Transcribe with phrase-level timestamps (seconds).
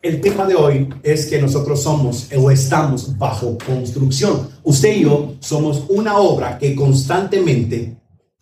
[0.00, 4.48] El tema de hoy es que nosotros somos o estamos bajo construcción.
[4.62, 7.96] Usted y yo somos una obra que constantemente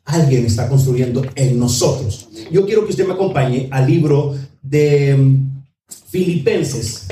[0.04, 2.28] alguien está construyendo en nosotros.
[2.52, 5.62] Yo quiero que usted me acompañe al libro de mm,
[6.10, 7.08] Filipenses,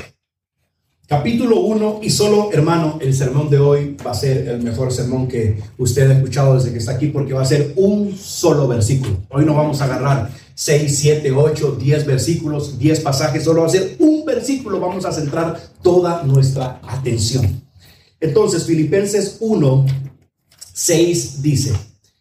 [1.07, 5.27] capítulo 1 y solo, hermano, el sermón de hoy va a ser el mejor sermón
[5.27, 9.23] que usted ha escuchado desde que está aquí porque va a ser un solo versículo.
[9.29, 13.71] Hoy no vamos a agarrar 6, 7, 8, 10 versículos, 10 pasajes, solo va a
[13.71, 17.63] ser un versículo, vamos a centrar toda nuestra atención.
[18.19, 19.85] Entonces, Filipenses 1,
[20.73, 21.73] 6 dice,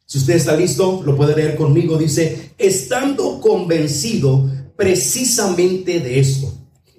[0.05, 6.53] si usted está listo, lo puede leer conmigo, dice, estando convencido precisamente de esto,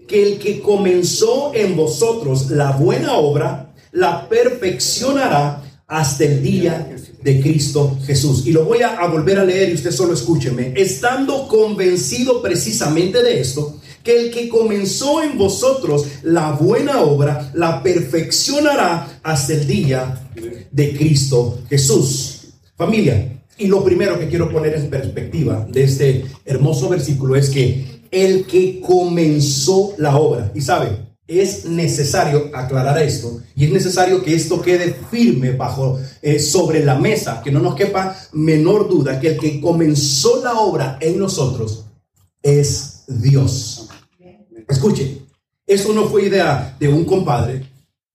[0.08, 7.41] que el que comenzó en vosotros la buena obra, la perfeccionará hasta el día de
[7.41, 8.46] Cristo Jesús.
[8.46, 10.74] Y lo voy a, volver a leer y usted solo escúcheme.
[10.76, 17.82] Estando convencido precisamente de esto, que el que comenzó en vosotros la buena obra, la
[17.84, 20.29] perfeccionará hasta el día
[20.71, 22.54] de Cristo Jesús.
[22.77, 28.04] Familia, y lo primero que quiero poner en perspectiva de este hermoso versículo es que
[28.12, 34.35] el que comenzó la obra, y sabe, es necesario aclarar esto y es necesario que
[34.35, 39.29] esto quede firme bajo eh, sobre la mesa, que no nos quepa menor duda que
[39.29, 41.85] el que comenzó la obra en nosotros
[42.44, 43.74] es Dios.
[44.68, 45.21] Escuche,
[45.68, 47.63] eso no fue idea de un compadre,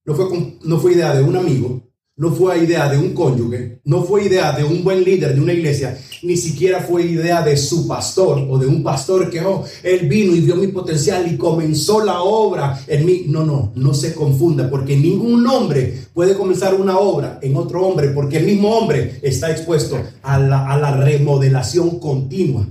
[0.05, 1.83] no fue, no fue idea de un amigo,
[2.21, 5.55] no fue idea de un cónyuge, no fue idea de un buen líder de una
[5.55, 10.07] iglesia, ni siquiera fue idea de su pastor o de un pastor que, oh, él
[10.07, 13.25] vino y vio mi potencial y comenzó la obra en mí.
[13.27, 18.11] No, no, no se confunda, porque ningún hombre puede comenzar una obra en otro hombre,
[18.11, 22.67] porque el mismo hombre está expuesto a la, a la remodelación continua.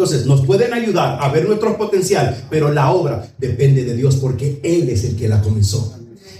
[0.00, 4.58] Entonces, nos pueden ayudar a ver nuestro potencial, pero la obra depende de Dios, porque
[4.62, 5.94] Él es el que la comenzó.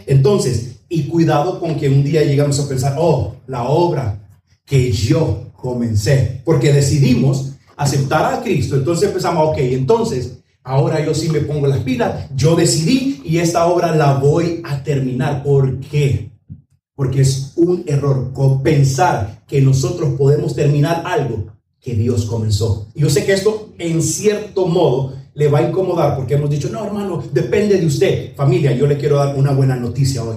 [0.06, 4.19] Entonces, y cuidado con que un día llegamos a pensar, oh, la obra
[4.64, 8.76] que yo comencé, porque decidimos aceptar a Cristo.
[8.76, 13.66] Entonces empezamos, ok, entonces ahora yo sí me pongo las pilas, yo decidí y esta
[13.66, 15.42] obra la voy a terminar.
[15.42, 16.31] ¿Por qué?
[16.94, 18.32] Porque es un error
[18.62, 22.88] pensar que nosotros podemos terminar algo que Dios comenzó.
[22.94, 26.84] Yo sé que esto en cierto modo le va a incomodar porque hemos dicho, no
[26.84, 28.36] hermano, depende de usted.
[28.36, 30.36] Familia, yo le quiero dar una buena noticia hoy.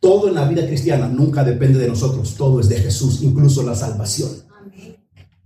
[0.00, 3.74] Todo en la vida cristiana nunca depende de nosotros, todo es de Jesús, incluso la
[3.74, 4.30] salvación.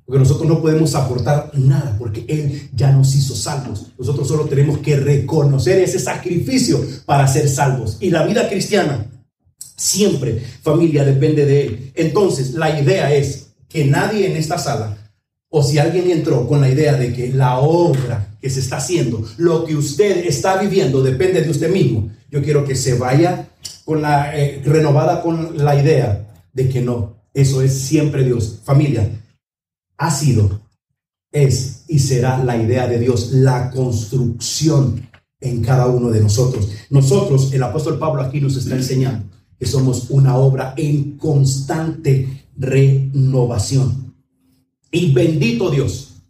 [0.04, 3.92] Porque nosotros no podemos aportar nada porque Él ya nos hizo salvos.
[3.96, 7.96] Nosotros solo tenemos que reconocer ese sacrificio para ser salvos.
[8.00, 9.06] Y la vida cristiana
[9.76, 11.92] siempre, familia, depende de Él.
[11.94, 14.98] Entonces, la idea es que nadie en esta sala,
[15.50, 19.24] o si alguien entró con la idea de que la obra que se está haciendo,
[19.36, 23.48] lo que usted está viviendo, depende de usted mismo, yo quiero que se vaya
[23.84, 28.60] con la, eh, renovada con la idea de que no, eso es siempre Dios.
[28.64, 29.10] Familia,
[29.98, 30.60] ha sido,
[31.32, 35.08] es y será la idea de Dios, la construcción
[35.40, 36.68] en cada uno de nosotros.
[36.90, 39.26] Nosotros, el apóstol Pablo aquí nos está enseñando
[39.58, 44.09] que somos una obra en constante renovación.
[44.90, 46.22] Y bendito Dios,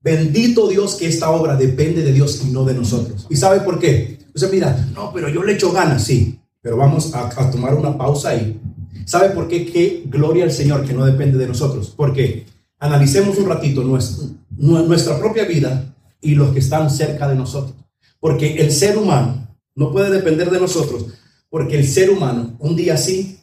[0.00, 3.26] bendito Dios que esta obra depende de Dios y no de nosotros.
[3.30, 4.18] ¿Y sabe por qué?
[4.34, 6.38] Sea, mira, no, pero yo le echo ganas, sí.
[6.60, 8.60] Pero vamos a, tomar una pausa ahí.
[9.04, 9.66] ¿Sabe por qué?
[9.66, 11.92] Qué gloria al Señor que no depende de nosotros.
[11.96, 12.46] Porque
[12.78, 17.74] analicemos un ratito nuestra propia vida y los que están cerca de nosotros.
[18.20, 21.06] Porque el ser humano no puede depender de nosotros.
[21.48, 23.40] Porque el ser humano un día sí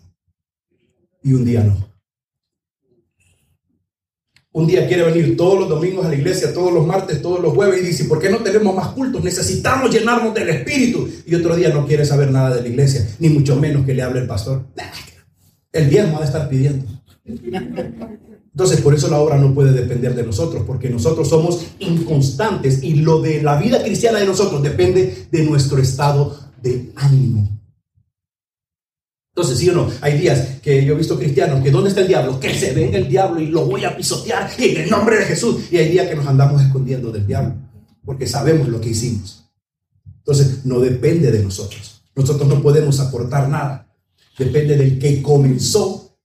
[1.24, 1.85] y un día no.
[4.56, 7.54] Un día quiere venir todos los domingos a la iglesia, todos los martes, todos los
[7.54, 9.22] jueves y dice, ¿por qué no tenemos más cultos?
[9.22, 11.10] Necesitamos llenarnos del Espíritu.
[11.26, 14.02] Y otro día no quiere saber nada de la iglesia, ni mucho menos que le
[14.02, 14.64] hable el pastor.
[15.74, 16.86] El diezmo ha de estar pidiendo.
[17.26, 22.96] Entonces, por eso la obra no puede depender de nosotros, porque nosotros somos inconstantes y
[22.96, 27.55] lo de la vida cristiana de nosotros depende de nuestro estado de ánimo.
[29.36, 32.08] Entonces, sí o no, hay días que yo he visto cristianos que ¿dónde está el
[32.08, 32.40] diablo?
[32.40, 35.66] Que se venga el diablo y lo voy a pisotear en el nombre de Jesús.
[35.70, 37.54] Y hay días que nos andamos escondiendo del diablo,
[38.06, 39.44] porque sabemos lo que hicimos.
[40.20, 42.02] Entonces, no depende de nosotros.
[42.16, 43.94] Nosotros no podemos aportar nada.
[44.40, 46.18] Depende del que comenzó.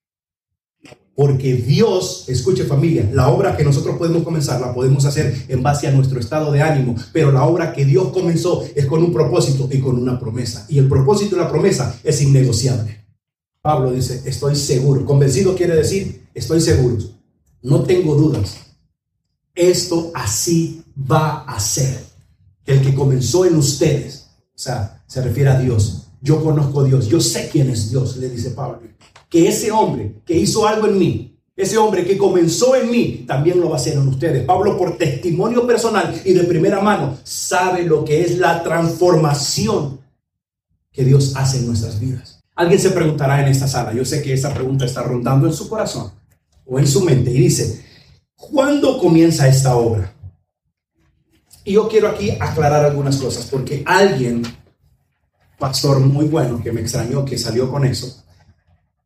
[1.17, 5.89] Porque Dios, escuche familia, la obra que nosotros podemos comenzar la podemos hacer en base
[5.89, 9.69] a nuestro estado de ánimo, pero la obra que Dios comenzó es con un propósito
[9.71, 10.65] y con una promesa.
[10.69, 13.00] Y el propósito y la promesa es innegociable.
[13.62, 15.05] Pablo dice, estoy seguro.
[15.05, 16.97] Convencido quiere decir, estoy seguro.
[17.62, 18.57] No tengo dudas.
[19.55, 22.05] Esto así va a ser.
[22.65, 24.21] El que comenzó en ustedes
[24.61, 26.09] sea, se refiere a Dios.
[26.21, 28.81] Yo conozco a Dios, yo sé quién es Dios, le dice Pablo.
[29.29, 33.61] Que ese hombre que hizo algo en mí, ese hombre que comenzó en mí, también
[33.61, 34.45] lo va a hacer en ustedes.
[34.45, 40.01] Pablo, por testimonio personal y de primera mano, sabe lo que es la transformación
[40.93, 42.39] que Dios hace en nuestras vidas.
[42.61, 45.67] Alguien se preguntará en esta sala, yo sé que esa pregunta está rondando en su
[45.67, 46.12] corazón
[46.67, 47.83] o en su mente y dice,
[48.37, 50.12] ¿cuándo comienza esta obra?
[51.65, 54.43] Y yo quiero aquí aclarar algunas cosas porque alguien,
[55.59, 58.25] pastor muy bueno, que me extrañó que salió con eso,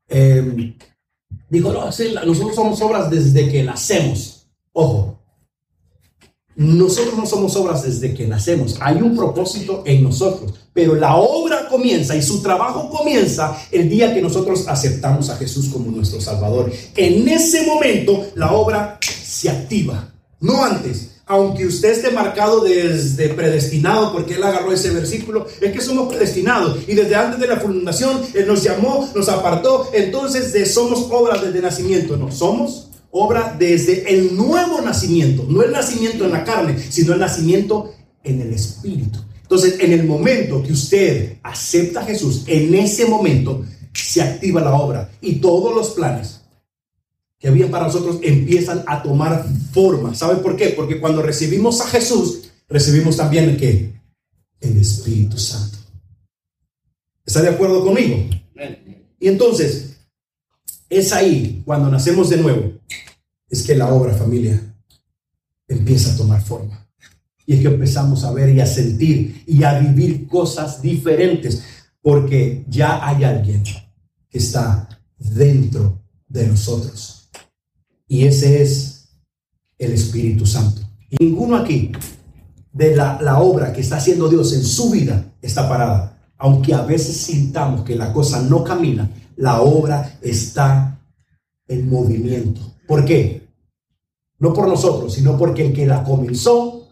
[0.09, 0.75] eh,
[1.49, 4.49] dijo, no, nosotros somos obras desde que nacemos.
[4.73, 5.13] Ojo,
[6.56, 8.77] nosotros no somos obras desde que nacemos.
[8.81, 14.15] Hay un propósito en nosotros, pero la obra comienza y su trabajo comienza el día
[14.15, 16.73] que nosotros aceptamos a Jesús como nuestro Salvador.
[16.97, 24.12] En ese momento la obra se activa, no antes aunque usted esté marcado desde predestinado,
[24.12, 26.79] porque Él agarró ese versículo, es que somos predestinados.
[26.87, 29.91] Y desde antes de la fundación, Él nos llamó, nos apartó.
[29.95, 32.17] Entonces, somos obra desde nacimiento.
[32.17, 35.46] No, somos obra desde el nuevo nacimiento.
[35.49, 37.94] No el nacimiento en la carne, sino el nacimiento
[38.25, 39.20] en el Espíritu.
[39.43, 44.75] Entonces, en el momento que usted acepta a Jesús, en ese momento se activa la
[44.75, 46.40] obra y todos los planes
[47.38, 50.14] que había para nosotros empiezan a tomar forma.
[50.14, 50.70] ¿Sabe por qué?
[50.70, 53.93] Porque cuando recibimos a Jesús, recibimos también el que?
[54.60, 55.78] El Espíritu Santo.
[57.25, 58.17] ¿Está de acuerdo conmigo?
[59.20, 59.99] Y entonces,
[60.88, 62.72] es ahí, cuando nacemos de nuevo,
[63.55, 64.61] es que la obra, familia,
[65.69, 66.89] empieza a tomar forma.
[67.47, 71.62] Y es que empezamos a ver y a sentir y a vivir cosas diferentes,
[72.03, 73.62] porque ya hay alguien
[74.29, 77.31] que está dentro de nosotros.
[78.09, 79.09] Y ese es
[79.79, 80.83] el Espíritu Santo.
[81.21, 81.93] Ninguno aquí
[82.73, 86.19] de la, la, obra que está haciendo Dios en su vida está parada.
[86.39, 91.01] Aunque a veces sintamos que la cosa no camina, la obra está
[91.69, 92.61] en movimiento.
[92.89, 93.44] ¿Por qué?
[94.38, 96.88] No por nosotros, sino porque el que la comenzó,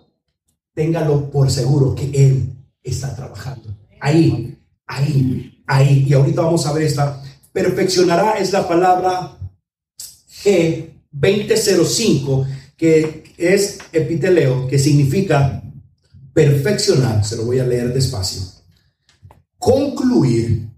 [0.74, 2.52] téngalo por seguro que Él
[2.82, 3.76] está trabajando.
[4.00, 6.06] Ahí, ahí, ahí.
[6.08, 7.22] Y ahorita vamos a ver esta.
[7.52, 9.36] Perfeccionará es la palabra
[10.42, 12.46] G 2005,
[12.76, 15.62] que es epiteleo, que significa
[16.32, 18.42] perfeccionar, se lo voy a leer despacio,
[19.58, 20.68] concluir,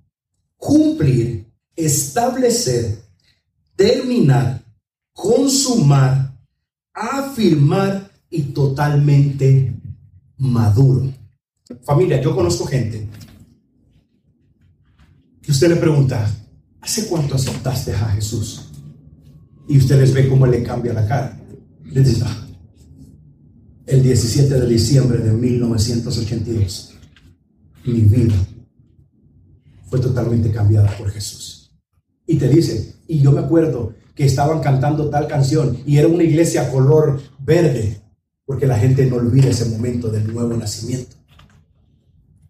[0.57, 1.47] cumplir,
[1.77, 2.99] establecer,
[3.77, 4.65] terminar,
[5.13, 6.24] consumar,
[6.95, 9.75] afirmar y totalmente
[10.39, 11.13] maduro.
[11.85, 13.09] Familia, yo conozco gente
[15.43, 16.31] que usted le pregunta,
[16.81, 18.71] ¿hace cuánto aceptaste a Jesús?
[19.69, 21.41] y usted les ve cómo le cambia la cara.
[22.25, 22.47] Ah,
[23.87, 26.95] el 17 de diciembre de 1982,
[27.87, 28.35] mi vida
[29.89, 31.73] fue totalmente cambiada por Jesús.
[32.27, 36.23] Y te dice, y yo me acuerdo que estaban cantando tal canción y era una
[36.23, 38.01] iglesia color verde,
[38.47, 41.17] porque la gente no olvida ese momento del nuevo nacimiento.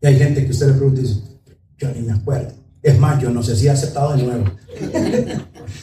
[0.00, 1.20] Y hay gente que usted le pregunta y dice,
[1.78, 2.52] yo ni me acuerdo.
[2.82, 4.44] Es más, yo no sé si ha aceptado de nuevo.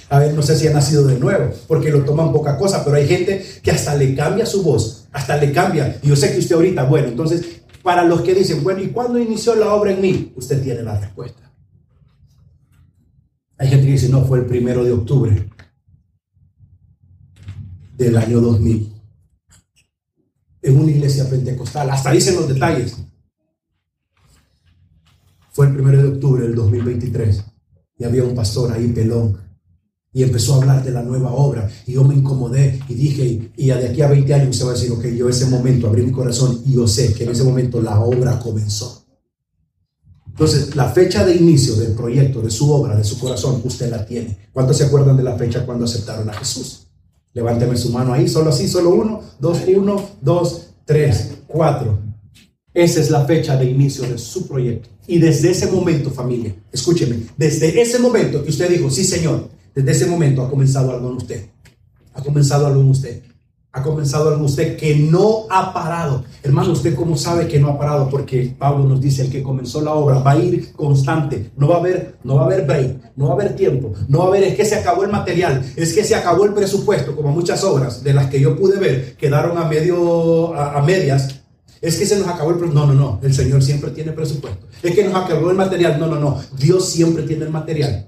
[0.10, 2.98] A ver, no sé si ha nacido de nuevo, porque lo toman poca cosa, pero
[2.98, 5.98] hay gente que hasta le cambia su voz, hasta le cambia.
[6.04, 7.44] Y yo sé que usted ahorita, bueno, entonces,
[7.82, 10.34] para los que dicen, bueno, ¿y cuándo inició la obra en mí?
[10.36, 11.52] Usted tiene la respuesta.
[13.58, 15.50] Hay gente que dice, no, fue el primero de octubre
[18.02, 18.94] del año 2000.
[20.64, 21.90] En una iglesia pentecostal.
[21.90, 22.98] Hasta dicen los detalles.
[25.52, 27.44] Fue el primero de octubre del 2023
[27.98, 29.38] y había un pastor ahí pelón
[30.14, 33.68] y empezó a hablar de la nueva obra y yo me incomodé y dije y
[33.68, 36.12] de aquí a 20 años se va a decir ok yo ese momento abrí mi
[36.12, 39.06] corazón y yo sé que en ese momento la obra comenzó
[40.28, 44.06] entonces la fecha de inicio del proyecto de su obra de su corazón usted la
[44.06, 46.91] tiene ¿cuántos se acuerdan de la fecha cuando aceptaron a Jesús?
[47.34, 52.12] Levánteme su mano ahí solo así solo uno dos uno dos tres cuatro
[52.74, 54.90] esa es la fecha de inicio de su proyecto.
[55.08, 59.92] Y desde ese momento, familia, escúcheme, desde ese momento que usted dijo, sí, Señor, desde
[59.92, 61.46] ese momento ha comenzado algo en usted.
[62.14, 63.24] Ha comenzado algo en usted.
[63.74, 66.26] Ha comenzado algo usted que no ha parado.
[66.44, 68.10] Hermano, ¿usted cómo sabe que no ha parado?
[68.10, 71.52] Porque Pablo nos dice, el que comenzó la obra va a ir constante.
[71.56, 73.94] No va a haber, no va a haber break, no va a haber tiempo.
[74.10, 76.54] No va a haber, es que se acabó el material, es que se acabó el
[76.54, 81.42] presupuesto, como muchas obras de las que yo pude ver, quedaron a medio, a medias
[81.82, 82.88] es que se nos acabó el presupuesto.
[82.88, 83.20] No, no, no.
[83.24, 84.68] El Señor siempre tiene presupuesto.
[84.84, 86.00] Es que nos acabó el material.
[86.00, 86.40] No, no, no.
[86.58, 88.08] Dios siempre tiene el material.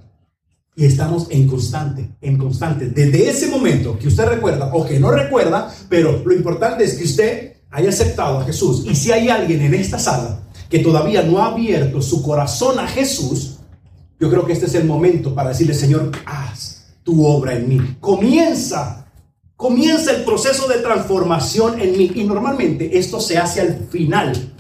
[0.76, 2.90] Y estamos en constante, en constante.
[2.90, 7.04] Desde ese momento que usted recuerda o que no recuerda, pero lo importante es que
[7.04, 8.86] usted haya aceptado a Jesús.
[8.90, 12.88] Y si hay alguien en esta sala que todavía no ha abierto su corazón a
[12.88, 13.60] Jesús,
[14.20, 17.98] yo creo que este es el momento para decirle, Señor, haz tu obra en mí.
[18.00, 19.06] Comienza,
[19.56, 22.12] comienza el proceso de transformación en mí.
[22.16, 24.54] Y normalmente esto se hace al final,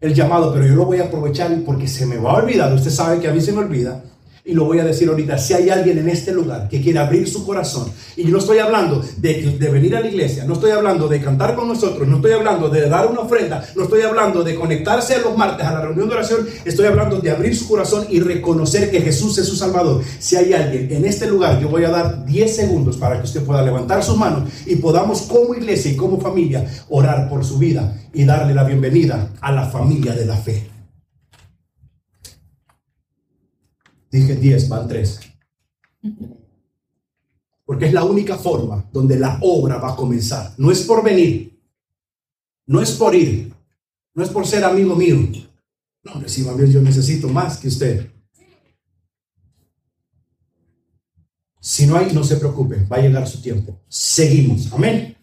[0.00, 2.72] el llamado, pero yo lo voy a aprovechar porque se me va a olvidar.
[2.72, 4.04] Usted sabe que a mí se me olvida
[4.48, 7.28] y lo voy a decir ahorita, si hay alguien en este lugar que quiere abrir
[7.28, 11.06] su corazón, y no estoy hablando de, de venir a la iglesia, no estoy hablando
[11.06, 14.54] de cantar con nosotros, no estoy hablando de dar una ofrenda, no estoy hablando de
[14.54, 18.06] conectarse a los martes a la reunión de oración, estoy hablando de abrir su corazón
[18.08, 20.02] y reconocer que Jesús es su Salvador.
[20.18, 23.42] Si hay alguien en este lugar, yo voy a dar 10 segundos para que usted
[23.42, 27.98] pueda levantar sus manos y podamos como iglesia y como familia orar por su vida
[28.14, 30.77] y darle la bienvenida a la familia de la fe.
[34.10, 35.20] Dije 10, van 3.
[37.64, 40.54] Porque es la única forma donde la obra va a comenzar.
[40.56, 41.60] No es por venir,
[42.66, 43.52] no es por ir,
[44.14, 45.18] no es por ser amigo mío.
[46.02, 48.10] No, reciba bien, yo necesito más que usted.
[51.60, 53.78] Si no hay, no se preocupe, va a llegar su tiempo.
[53.88, 55.16] Seguimos, amén.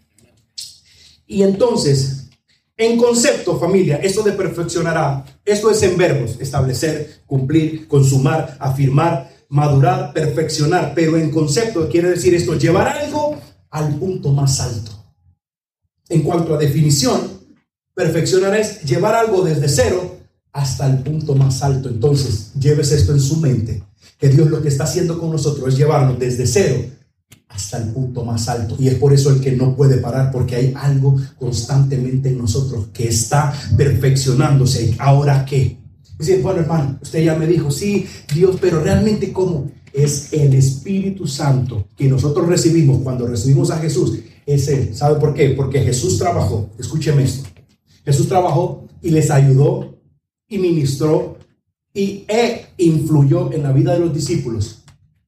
[1.25, 2.24] Y entonces,
[2.77, 10.11] en concepto, familia, esto de perfeccionará, esto es en verbos, establecer, cumplir, consumar, afirmar, madurar,
[10.13, 13.39] perfeccionar, pero en concepto quiere decir esto, llevar algo
[13.69, 14.91] al punto más alto.
[16.09, 17.21] En cuanto a definición,
[17.93, 20.17] perfeccionar es llevar algo desde cero
[20.51, 21.89] hasta el punto más alto.
[21.89, 23.83] Entonces, lleves esto en su mente,
[24.17, 26.94] que Dios lo que está haciendo con nosotros es llevarnos desde cero
[27.55, 28.75] hasta el punto más alto.
[28.77, 32.87] Y es por eso el que no puede parar, porque hay algo constantemente en nosotros
[32.93, 34.95] que está perfeccionándose.
[34.99, 35.77] ¿Ahora qué?
[36.19, 39.71] Dice, bueno hermano, usted ya me dijo, sí, Dios, pero realmente cómo?
[39.93, 44.19] Es el Espíritu Santo que nosotros recibimos cuando recibimos a Jesús.
[44.45, 44.93] Es Él.
[44.93, 45.49] ¿Sabe por qué?
[45.49, 46.69] Porque Jesús trabajó.
[46.77, 47.49] Escúcheme esto.
[48.03, 49.97] Jesús trabajó y les ayudó
[50.47, 51.37] y ministró
[51.93, 54.83] y e influyó en la vida de los discípulos.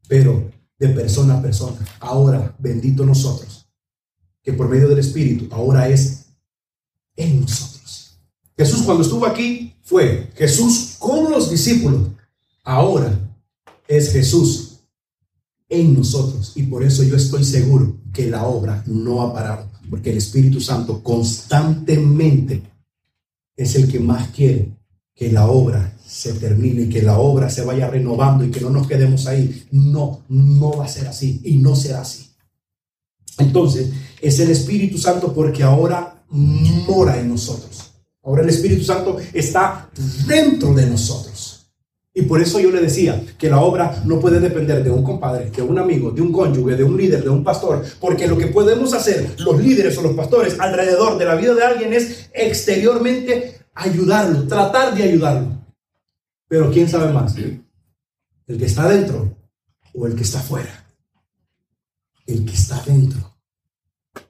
[0.07, 0.46] Pero
[0.77, 1.77] de persona a persona.
[2.00, 3.67] Ahora, bendito nosotros,
[4.43, 6.27] que por medio del Espíritu ahora es
[7.15, 8.19] en nosotros.
[8.55, 12.10] Jesús cuando estuvo aquí fue Jesús con los discípulos.
[12.63, 13.17] Ahora
[13.88, 14.79] es Jesús
[15.69, 16.53] en nosotros.
[16.55, 19.69] Y por eso yo estoy seguro que la obra no ha parado.
[19.89, 22.63] Porque el Espíritu Santo constantemente
[23.55, 24.75] es el que más quiere
[25.13, 28.87] que la obra se termine que la obra se vaya renovando y que no nos
[28.87, 29.65] quedemos ahí.
[29.71, 32.29] No, no va a ser así y no será así.
[33.37, 37.91] Entonces, es el Espíritu Santo porque ahora mora en nosotros.
[38.23, 39.89] Ahora el Espíritu Santo está
[40.25, 41.67] dentro de nosotros.
[42.13, 45.51] Y por eso yo le decía que la obra no puede depender de un compadre,
[45.51, 48.47] de un amigo, de un cónyuge, de un líder, de un pastor, porque lo que
[48.47, 53.59] podemos hacer los líderes o los pastores alrededor de la vida de alguien es exteriormente
[53.75, 55.56] ayudarlo, tratar de ayudarlo.
[56.47, 57.35] Pero ¿quién sabe más?
[57.37, 59.35] ¿El que está dentro
[59.93, 60.85] o el que está afuera?
[62.25, 63.35] El que está dentro.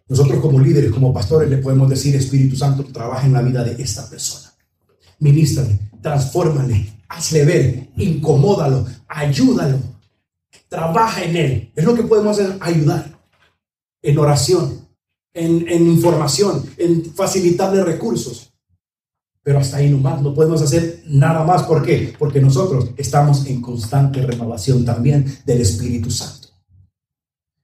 [0.07, 3.81] Nosotros como líderes, como pastores, le podemos decir, Espíritu Santo, trabaja en la vida de
[3.81, 4.51] esta persona.
[5.19, 9.79] Ministrale, transfórmale, hazle ver, incomódalo, ayúdalo,
[10.69, 11.71] trabaja en él.
[11.75, 13.19] Es lo que podemos hacer, ayudar
[14.01, 14.87] en oración,
[15.33, 18.51] en información, en facilitarle recursos.
[19.47, 21.63] Pero hasta ahí nomás, no podemos hacer nada más.
[21.63, 22.13] ¿Por qué?
[22.19, 26.49] Porque nosotros estamos en constante renovación también del Espíritu Santo.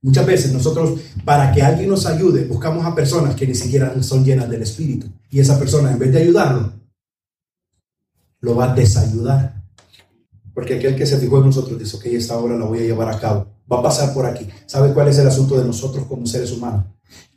[0.01, 4.23] Muchas veces nosotros, para que alguien nos ayude, buscamos a personas que ni siquiera son
[4.23, 5.07] llenas del Espíritu.
[5.29, 6.71] Y esa persona, en vez de ayudarlo,
[8.39, 9.61] lo va a desayudar.
[10.53, 13.09] Porque aquel que se fijó en nosotros dice, ok, esta obra la voy a llevar
[13.09, 13.45] a cabo.
[13.69, 14.47] Va a pasar por aquí.
[14.67, 16.85] ¿Sabe cuál es el asunto de nosotros como seres humanos?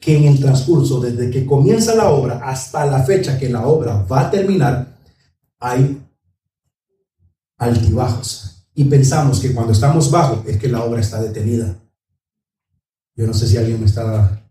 [0.00, 4.02] Que en el transcurso, desde que comienza la obra hasta la fecha que la obra
[4.10, 4.98] va a terminar,
[5.58, 6.00] hay
[7.58, 8.68] altibajos.
[8.74, 11.76] Y pensamos que cuando estamos bajo es que la obra está detenida.
[13.14, 14.48] Yo no sé si alguien me está,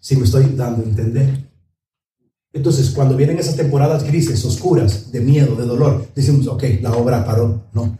[0.00, 1.48] si me estoy dando a entender.
[2.52, 7.24] Entonces, cuando vienen esas temporadas grises, oscuras, de miedo, de dolor, decimos, ok, la obra
[7.24, 7.68] paró.
[7.72, 7.96] No.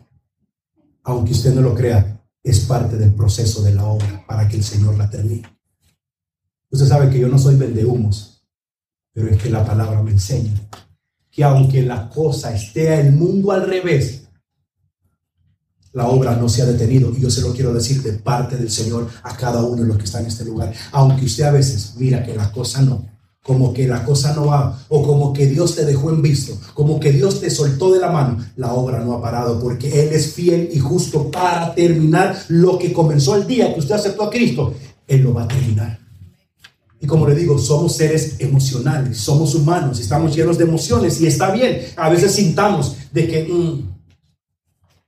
[1.05, 4.65] Aunque usted no lo crea, es parte del proceso de la obra para que el
[4.65, 5.58] Señor la termine.
[6.71, 8.43] Usted sabe que yo no soy vendehumos,
[9.13, 10.53] pero es que la palabra me enseña
[11.31, 14.25] que aunque la cosa esté el mundo al revés,
[15.93, 17.13] la obra no se ha detenido.
[17.17, 19.99] Y yo se lo quiero decir de parte del Señor a cada uno de los
[19.99, 20.73] que están en este lugar.
[20.93, 23.07] Aunque usted a veces mira que la cosa no,
[23.43, 27.01] como que la cosa no va, o como que Dios te dejó en visto, como
[27.01, 30.33] que Dios te soltó de la mano, la obra no ha parado, porque Él es
[30.33, 34.75] fiel y justo para terminar lo que comenzó el día que usted aceptó a Cristo.
[35.07, 36.08] Él lo va a terminar.
[37.01, 41.53] Y como le digo, somos seres emocionales, somos humanos, estamos llenos de emociones y está
[41.53, 41.83] bien.
[41.97, 43.99] A veces sintamos de que, mm,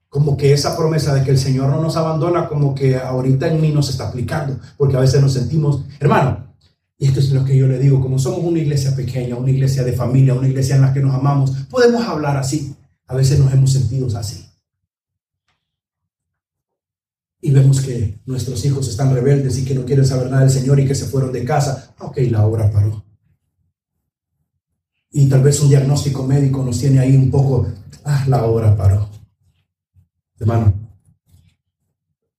[0.09, 3.61] como que esa promesa de que el Señor no nos abandona, como que ahorita en
[3.61, 6.51] mí nos está aplicando, porque a veces nos sentimos, hermano,
[6.99, 9.83] y esto es lo que yo le digo, como somos una iglesia pequeña, una iglesia
[9.83, 12.77] de familia, una iglesia en la que nos amamos, podemos hablar así.
[13.07, 14.50] A veces nos hemos sentido así.
[17.41, 20.79] Y vemos que nuestros hijos están rebeldes y que no quieren saber nada del Señor
[20.79, 21.95] y que se fueron de casa.
[22.01, 23.05] Ok, la obra paró.
[25.11, 27.67] Y tal vez un diagnóstico médico nos tiene ahí un poco,
[28.05, 29.09] ah, la obra paró.
[30.39, 30.73] Hermano,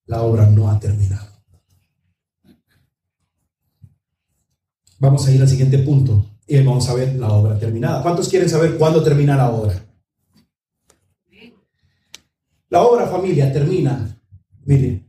[0.06, 1.28] la obra no ha terminado.
[5.00, 8.04] Vamos a ir al siguiente punto y vamos a ver la obra terminada.
[8.04, 9.84] ¿Cuántos quieren saber cuándo termina la obra?
[12.70, 14.11] La obra, familia, termina.
[14.72, 15.04] Mire,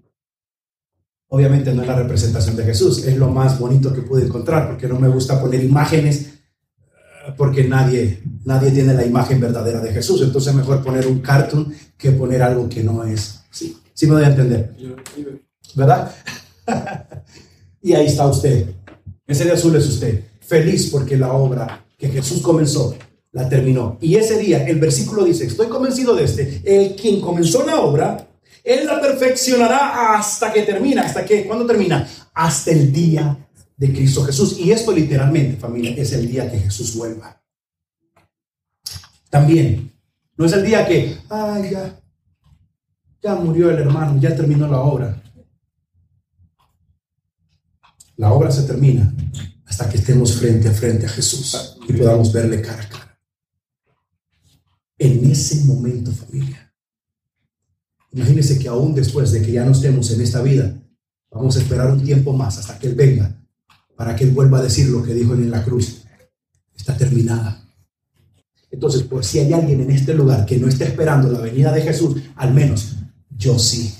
[1.28, 4.88] obviamente no es la representación de Jesús, es lo más bonito que pude encontrar, porque
[4.88, 10.20] no me gusta poner imágenes, eh, porque nadie, nadie tiene la imagen verdadera de Jesús.
[10.22, 13.44] Entonces, mejor poner un cartoon que poner algo que no es.
[13.52, 14.74] Sí, sí me voy a entender.
[15.76, 16.12] ¿Verdad?
[17.82, 18.74] y ahí está usted
[19.26, 22.96] ese de azul es usted, feliz porque la obra que Jesús comenzó
[23.30, 23.96] la terminó.
[24.00, 28.28] Y ese día, el versículo dice, estoy convencido de este, el quien comenzó la obra,
[28.64, 32.08] él la perfeccionará hasta que termina, hasta que, ¿cuándo termina?
[32.32, 33.36] Hasta el día
[33.76, 34.58] de Cristo Jesús.
[34.58, 37.42] Y esto literalmente, familia, es el día que Jesús vuelva.
[39.28, 39.92] También,
[40.36, 42.00] no es el día que, ay, ya,
[43.22, 45.22] ya murió el hermano, ya terminó la obra.
[48.16, 49.12] La obra se termina
[49.66, 53.18] hasta que estemos frente a frente a Jesús y podamos verle cara a cara.
[54.98, 56.71] En ese momento, familia,
[58.12, 60.74] imagínense que aún después de que ya no estemos en esta vida,
[61.30, 63.36] vamos a esperar un tiempo más hasta que Él venga,
[63.96, 66.02] para que Él vuelva a decir lo que dijo en la cruz.
[66.76, 67.62] Está terminada.
[68.70, 71.82] Entonces, por si hay alguien en este lugar que no está esperando la venida de
[71.82, 72.96] Jesús, al menos
[73.30, 73.94] yo sí.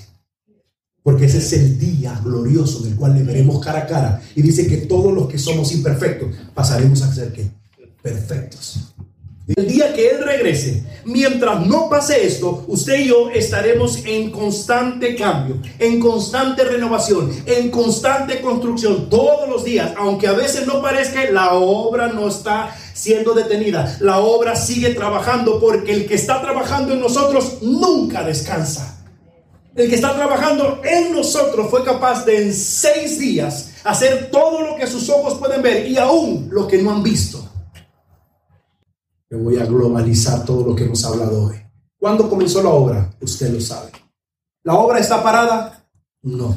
[1.03, 4.21] Porque ese es el día glorioso del cual le veremos cara a cara.
[4.35, 7.51] Y dice que todos los que somos imperfectos pasaremos a ser que
[8.01, 8.93] perfectos.
[9.45, 15.17] El día que Él regrese, mientras no pase esto, usted y yo estaremos en constante
[15.17, 19.91] cambio, en constante renovación, en constante construcción todos los días.
[19.97, 23.97] Aunque a veces no parezca, la obra no está siendo detenida.
[23.99, 29.03] La obra sigue trabajando porque el que está trabajando en nosotros nunca descansa.
[29.75, 34.77] El que está trabajando en nosotros fue capaz de en seis días hacer todo lo
[34.77, 37.42] que sus ojos pueden ver y aún lo que no han visto.
[39.33, 41.55] Yo voy a globalizar todo lo que hemos hablado hoy.
[41.97, 43.15] ¿Cuándo comenzó la obra?
[43.19, 43.91] Usted lo sabe.
[44.61, 45.89] ¿La obra está parada?
[46.21, 46.53] No.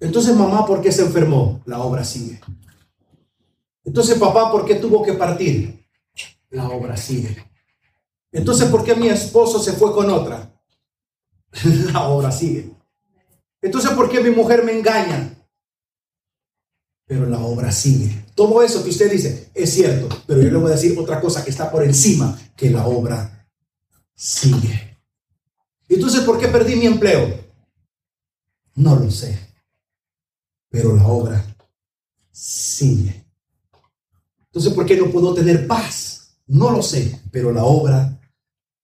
[0.00, 1.62] Entonces, mamá, ¿por qué se enfermó?
[1.66, 2.40] La obra sigue.
[3.84, 5.86] Entonces, papá, ¿por qué tuvo que partir?
[6.50, 7.36] La obra sigue.
[8.32, 10.52] Entonces, ¿por qué mi esposo se fue con otra?
[11.92, 12.74] la obra sigue.
[13.62, 15.38] Entonces, ¿por qué mi mujer me engaña?
[17.06, 18.24] Pero la obra sigue.
[18.34, 21.44] Todo eso que usted dice es cierto, pero yo le voy a decir otra cosa
[21.44, 23.46] que está por encima, que la obra
[24.14, 24.98] sigue.
[25.88, 27.44] Entonces, ¿por qué perdí mi empleo?
[28.76, 29.38] No lo sé,
[30.68, 31.44] pero la obra
[32.32, 33.24] sigue.
[34.46, 36.36] Entonces, ¿por qué no puedo tener paz?
[36.46, 38.20] No lo sé, pero la obra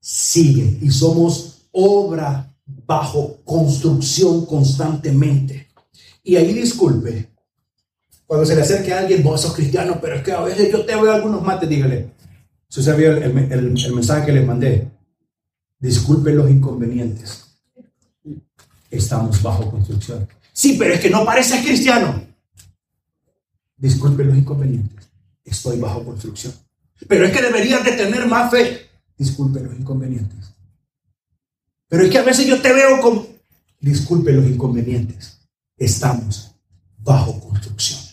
[0.00, 2.54] sigue y somos obra
[2.86, 5.68] bajo construcción constantemente.
[6.22, 7.29] Y ahí disculpe,
[8.30, 10.86] cuando se le acerque a alguien, vos sos cristiano, pero es que a veces yo
[10.86, 12.12] te veo algunos mates, dígale,
[12.68, 14.88] si usted el, mensaje que les mandé,
[15.80, 17.58] disculpe los inconvenientes.
[18.88, 20.28] Estamos bajo construcción.
[20.52, 22.22] Sí, pero es que no parece cristiano.
[23.76, 25.10] Disculpe los inconvenientes.
[25.44, 26.52] Estoy bajo construcción.
[27.08, 28.90] Pero es que deberías de tener más fe.
[29.18, 30.54] Disculpe los inconvenientes.
[31.88, 33.26] Pero es que a veces yo te veo como,
[33.80, 35.40] disculpe los inconvenientes,
[35.76, 36.52] estamos
[36.96, 38.09] bajo construcción.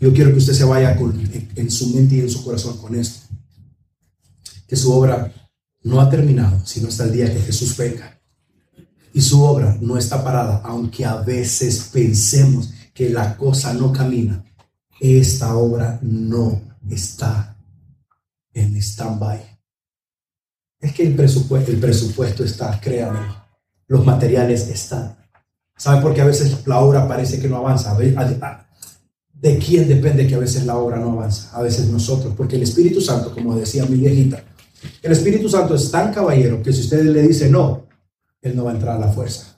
[0.00, 1.20] Yo quiero que usted se vaya con,
[1.54, 3.28] en, su mente y en su corazón con esto.
[4.66, 5.30] Que su obra
[5.82, 8.18] no ha terminado, sino hasta el día que Jesús venga.
[9.12, 14.42] Y su obra no está parada, aunque a veces pensemos que la cosa no camina.
[14.98, 17.58] Esta obra no está
[18.54, 19.60] en stand-by.
[20.80, 23.20] Es que el presupuesto, está, créanme,
[23.86, 25.16] los materiales están.
[25.76, 27.94] ¿Saben por qué a veces la obra parece que no avanza?
[29.40, 31.56] ¿De quién depende que a veces la obra no avanza?
[31.56, 34.44] A veces nosotros, porque el Espíritu Santo, como decía mi viejita,
[35.02, 37.86] el Espíritu Santo es tan caballero que si usted le dice no,
[38.42, 39.56] él no va a entrar a la fuerza.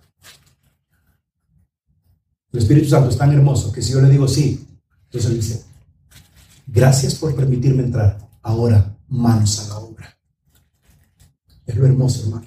[2.53, 4.65] El Espíritu Santo es tan hermoso que si yo le digo sí,
[5.05, 5.65] entonces él dice,
[6.67, 8.19] gracias por permitirme entrar.
[8.43, 10.19] Ahora, manos a la obra.
[11.67, 12.47] Es lo hermoso, hermano.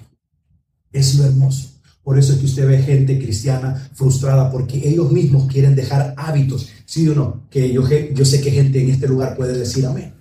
[0.90, 1.70] Es lo hermoso.
[2.02, 6.68] Por eso es que usted ve gente cristiana frustrada porque ellos mismos quieren dejar hábitos.
[6.86, 7.84] Sí o no, que yo,
[8.24, 10.14] sé que gente en este lugar puede decir amén.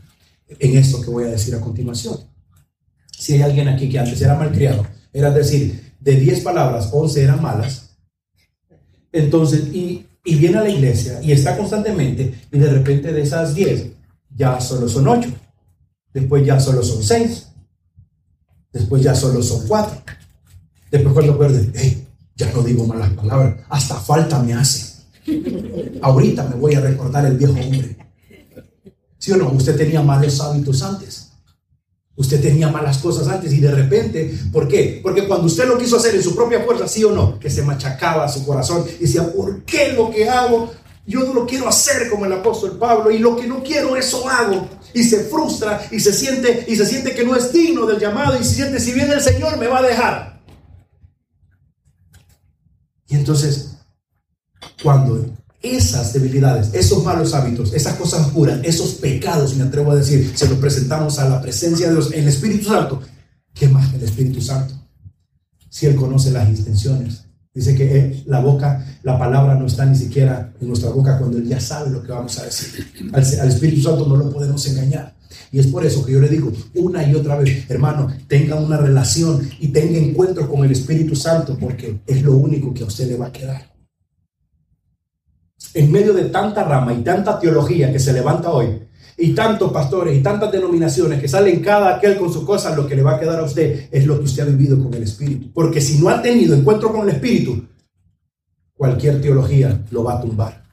[0.47, 2.17] En esto que voy a decir a continuación.
[3.11, 7.41] Si hay alguien aquí que antes era malcriado, era decir, de 10 palabras, 11 eran
[7.41, 7.97] malas,
[9.11, 13.55] entonces, y, y viene a la iglesia y está constantemente, y de repente de esas
[13.55, 13.85] 10,
[14.35, 15.29] ya solo son 8,
[16.13, 17.47] después ya solo son 6,
[18.73, 20.03] después ya solo son 4,
[20.91, 24.94] después cuando pierde, hey, ya no digo malas palabras, hasta falta me hace.
[26.01, 27.97] Ahorita me voy a recordar el viejo hombre.
[29.17, 29.49] ¿Sí o no?
[29.51, 31.31] Usted tenía malos hábitos antes.
[32.17, 35.01] Usted tenía malas cosas antes y de repente, ¿por qué?
[35.03, 37.61] Porque cuando usted lo quiso hacer en su propia fuerza, sí o no, que se
[37.61, 40.71] machacaba su corazón y decía, ¿por qué lo que hago?
[41.05, 44.27] Yo no lo quiero hacer como el apóstol Pablo y lo que no quiero eso
[44.29, 44.69] hago.
[44.93, 48.39] Y se frustra y se siente y se siente que no es digno del llamado
[48.39, 50.41] y se siente si viene el Señor me va a dejar.
[53.07, 53.74] Y entonces,
[54.85, 55.25] cuando
[55.63, 60.47] esas debilidades, esos malos hábitos, esas cosas oscuras, esos pecados, me atrevo a decir, se
[60.47, 63.01] los presentamos a la presencia de Dios, el Espíritu Santo.
[63.51, 64.75] ¿Qué más que el Espíritu Santo?
[65.69, 67.23] Si Él conoce las intenciones.
[67.51, 71.47] Dice que la boca, la palabra no está ni siquiera en nuestra boca cuando Él
[71.47, 72.85] ya sabe lo que vamos a decir.
[73.11, 75.15] Al, al Espíritu Santo no lo podemos engañar.
[75.51, 78.77] Y es por eso que yo le digo una y otra vez, hermano, tenga una
[78.77, 83.07] relación y tenga encuentro con el Espíritu Santo porque es lo único que a usted
[83.07, 83.74] le va a quedar
[85.75, 88.81] en medio de tanta rama y tanta teología que se levanta hoy,
[89.17, 92.95] y tantos pastores y tantas denominaciones que salen cada aquel con su cosa, lo que
[92.95, 95.51] le va a quedar a usted es lo que usted ha vivido con el Espíritu.
[95.53, 97.65] Porque si no ha tenido encuentro con el Espíritu,
[98.73, 100.65] cualquier teología lo va a tumbar.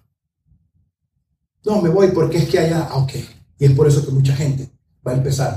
[1.65, 3.13] No, me voy porque es que allá, ah, ok.
[3.59, 4.71] Y es por eso que mucha gente
[5.07, 5.57] va a empezar.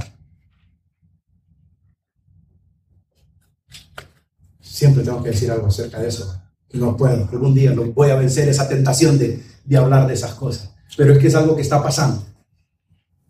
[4.60, 8.15] Siempre tengo que decir algo acerca de eso no puedo, algún día no voy a
[8.15, 10.71] vencer esa tentación de, de hablar de esas cosas.
[10.97, 12.23] Pero es que es algo que está pasando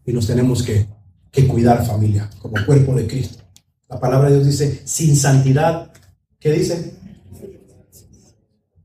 [0.06, 0.88] y nos tenemos que,
[1.32, 3.43] que cuidar familia como cuerpo de Cristo.
[3.89, 5.91] La palabra de Dios dice, sin santidad,
[6.39, 6.95] ¿qué dice?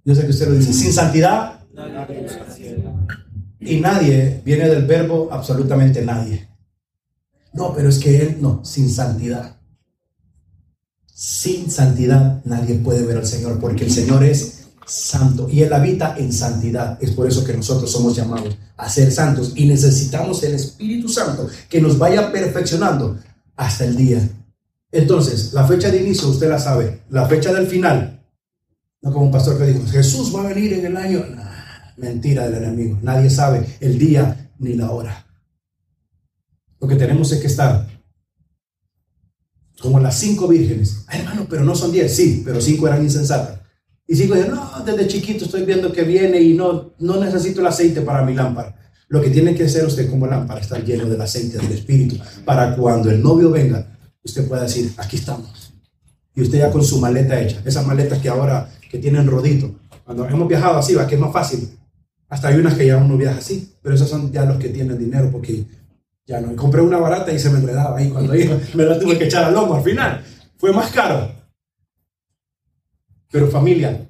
[0.05, 1.61] Yo sé que usted lo dice, sin santidad.
[3.61, 6.49] Y nadie viene del verbo absolutamente nadie.
[7.53, 9.60] No, pero es que él no, sin santidad.
[11.21, 16.17] Sin santidad nadie puede ver al Señor porque el Señor es santo y Él habita
[16.17, 16.97] en santidad.
[16.99, 21.47] Es por eso que nosotros somos llamados a ser santos y necesitamos el Espíritu Santo
[21.69, 23.19] que nos vaya perfeccionando
[23.55, 24.27] hasta el día.
[24.91, 28.25] Entonces, la fecha de inicio usted la sabe, la fecha del final.
[29.03, 31.23] No como un pastor que dijo, Jesús va a venir en el año.
[31.99, 32.99] mentira del enemigo.
[33.03, 35.27] Nadie sabe el día ni la hora.
[36.81, 37.90] Lo que tenemos es que estar
[39.81, 41.05] como las cinco vírgenes.
[41.11, 42.15] hermano, pero no son diez.
[42.15, 43.61] Sí, pero cinco eran insensatas.
[44.07, 47.67] Y cinco dijeron, no, desde chiquito estoy viendo que viene y no, no necesito el
[47.67, 48.77] aceite para mi lámpara.
[49.09, 52.77] Lo que tiene que hacer usted como lámpara, estar lleno del aceite del Espíritu, para
[52.77, 55.73] cuando el novio venga, usted pueda decir, aquí estamos.
[56.35, 59.75] Y usted ya con su maleta hecha, esas maletas que ahora que tienen rodito.
[60.05, 61.69] Cuando hemos viajado así, va que es más fácil.
[62.29, 64.99] Hasta hay unas que ya uno viaja así, pero esos son ya los que tienen
[64.99, 65.65] dinero porque
[66.31, 69.19] ya no, compré una barata y se me enredaba ahí cuando iba, me la tuve
[69.19, 70.25] que echar al lomo al final.
[70.57, 71.29] Fue más caro.
[73.33, 74.09] Pero familia,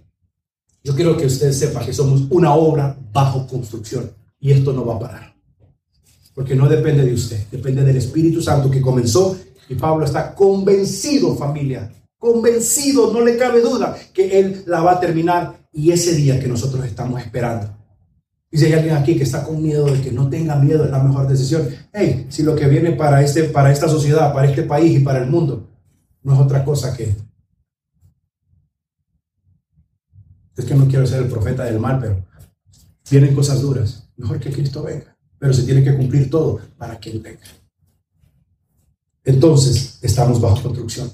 [0.84, 4.96] yo quiero que ustedes sepan que somos una obra bajo construcción y esto no va
[4.96, 5.34] a parar.
[6.34, 9.38] Porque no depende de usted, depende del Espíritu Santo que comenzó
[9.70, 15.00] y Pablo está convencido, familia, convencido, no le cabe duda que él la va a
[15.00, 17.79] terminar y ese día que nosotros estamos esperando
[18.52, 20.90] y si hay alguien aquí que está con miedo de que no tenga miedo, es
[20.90, 21.68] la mejor decisión.
[21.92, 25.20] Hey, si lo que viene para, este, para esta sociedad, para este país y para
[25.20, 25.68] el mundo,
[26.22, 27.14] no es otra cosa que...
[30.56, 32.26] Es que no quiero ser el profeta del mal, pero
[33.08, 34.08] vienen cosas duras.
[34.16, 35.16] Mejor que Cristo venga.
[35.38, 37.46] Pero se tiene que cumplir todo para que Él venga.
[39.24, 41.10] Entonces, estamos bajo construcción.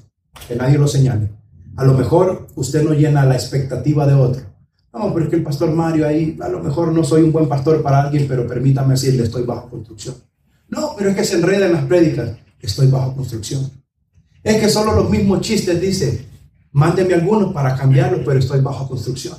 [0.48, 1.30] Que nadie lo señale.
[1.76, 4.55] A lo mejor usted no llena la expectativa de otro
[4.96, 7.48] no, pero es que el pastor Mario ahí, a lo mejor no soy un buen
[7.48, 10.16] pastor para alguien, pero permítame decirle, estoy bajo construcción.
[10.68, 13.70] No, pero es que se enreda en las prédicas, estoy bajo construcción.
[14.42, 16.26] Es que solo los mismos chistes dice,
[16.72, 19.36] mándeme algunos para cambiarlo, pero estoy bajo construcción.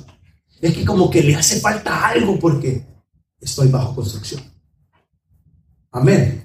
[0.60, 2.84] Es que como que le hace falta algo porque
[3.40, 4.42] estoy bajo construcción.
[5.90, 6.44] Amén.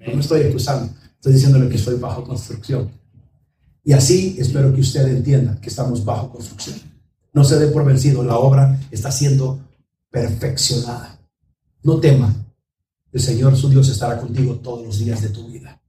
[0.00, 2.90] No me estoy excusando, estoy diciéndole que estoy bajo construcción.
[3.84, 6.87] Y así espero que usted entienda que estamos bajo construcción.
[7.38, 9.60] No se dé por vencido, la obra está siendo
[10.10, 11.20] perfeccionada.
[11.84, 12.34] No tema,
[13.12, 15.80] el Señor su Dios estará contigo todos los días de tu vida.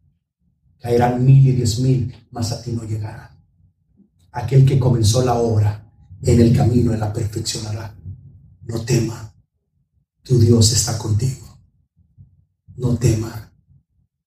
[0.80, 3.36] Caerán mil y diez mil, mas a ti no llegará.
[4.32, 7.96] Aquel que comenzó la obra en el camino, la perfeccionará.
[8.68, 9.34] No tema,
[10.22, 11.48] tu Dios está contigo.
[12.76, 13.49] No tema,